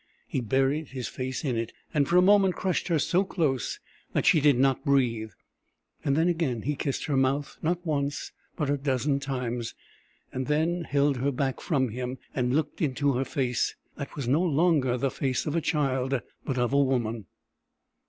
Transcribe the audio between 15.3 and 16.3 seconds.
of a child,